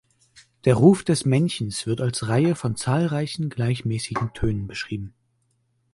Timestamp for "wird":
1.85-2.01